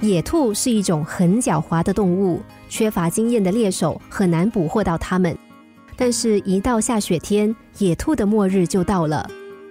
[0.00, 5.36] 野兔是一种很狡猾的动物，缺乏经验的猎手很难捕获到它们。
[5.96, 9.26] 但是，一到下雪天，野兔的末日就到了，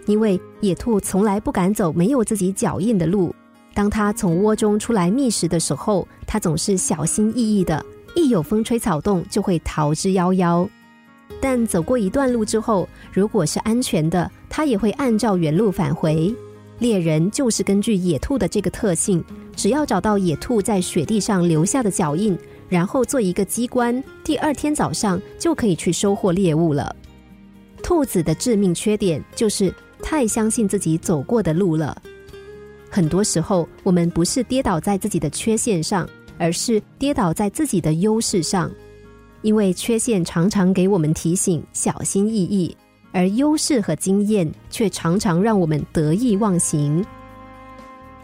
[0.07, 3.33] 因为野兔从来不敢走没有自己脚印的路。
[3.75, 7.85] 当它从窝中出来觅食的时候，它总是小心翼翼的，
[8.15, 10.67] 一有风吹草动就会逃之夭夭。
[11.39, 16.33] 但走过一段路之后，如果是安全的，它也会按照原路返回。
[16.79, 19.23] 猎人就是根据野兔的这个特性，
[19.55, 26.93] 只要找到野兔在雪地上留下的脚印，然后做一个机关，第二天早上就可以去收获猎物了。
[27.81, 31.95] 兔子的致命缺点就是太相信自己走过的路了。
[32.89, 38.71] 很多时候，我们不是跌倒在自己的缺陷上，而是跌倒在自己的优势上。
[39.41, 42.75] 因为缺陷常常给我们提醒小心翼翼，
[43.15, 47.03] 而优势和经验却常常让我们得意忘形。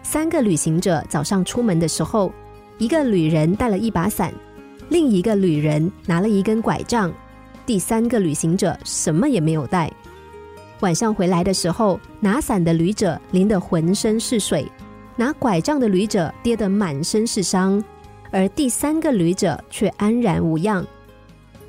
[0.03, 2.29] 三个旅行者早上出门的时候，
[2.77, 4.33] 一个旅人带了一把伞，
[4.89, 7.09] 另一个旅人拿了一根拐杖，
[7.65, 9.89] 第三个旅行者什么也没有带。
[10.81, 14.69] 晚上回来的时候，拿伞的旅者淋得浑身是水，
[15.15, 17.81] 拿拐杖的旅者跌得满身是伤，
[18.29, 20.85] 而第三个旅者却安然无恙。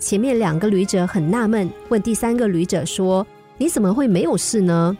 [0.03, 3.25] 前面两个旅者很纳闷，问第三个旅者说
[3.57, 4.99] ：“你怎么会没有事呢？”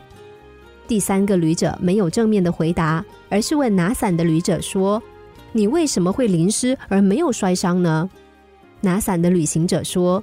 [0.87, 5.03] 第三个旅者没有正面的回答，而是问拿伞的旅者说
[5.51, 8.09] ：“你为什么会淋湿而没有摔伤呢？”
[8.81, 10.23] 拿伞的旅行者说：“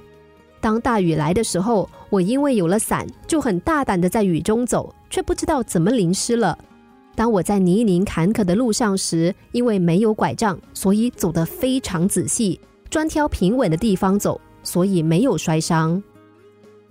[0.62, 6.56] 当大雨来的时候，我因为有了伞，就很大胆的在雨中走，却不知道怎么淋湿了。
[7.14, 16.02] 当我在泥泞坎坷的路上时，因为没有拐杖，所以走得非常仔细，专挑平稳的地方走。”所以没有摔伤。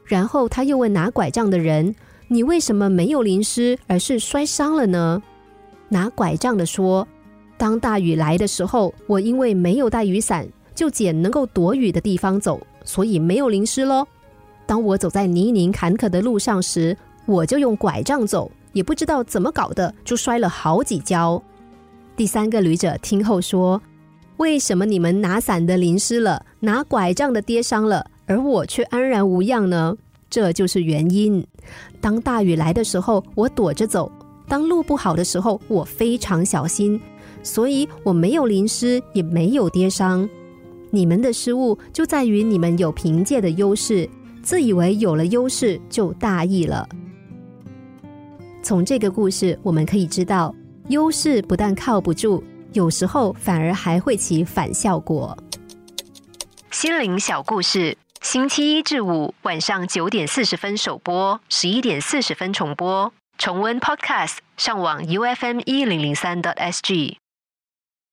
[0.05, 1.93] 然后他又问拿拐杖的人
[2.27, 5.21] ：“你为什么没有淋湿，而是摔伤了呢？”
[5.87, 7.07] 拿拐杖的说
[7.57, 14.07] ：“当大雨来的时候，我因为没有带雨伞，就捡能够躲雨的地方走，所以没有淋湿喽。
[14.65, 21.41] 当我走在泥泞坎坷的路上时，我就用拐杖走，也不知道怎么搞的，就摔了好几跤。”
[22.17, 23.79] 第三个旅者听后说。
[24.39, 29.97] 为什么你们拿伞的淋湿了，拿拐杖的跌伤了，而我却安然无恙呢？
[30.29, 31.45] 这就是原因。
[31.99, 34.09] 当大雨来的时候，我躲着走；
[34.47, 36.97] 当路不好的时候，我非常小心，
[37.43, 40.27] 所以我没有淋湿，也没有跌伤。
[40.89, 44.09] 你们的失误就在于你们有凭借的优势，
[44.41, 46.87] 自以为有了优势就大意了。
[48.63, 50.55] 从这个故事，我们可以知道，
[50.87, 52.41] 优势不但靠不住。
[52.73, 55.37] 有时候反而还会起反效果。
[56.71, 63.11] 心灵小故事，星期一至五晚上九点四十分首播，十一点四十分重播。
[63.37, 67.17] 重温 Podcast，上网 U F M 一零零三 t S G。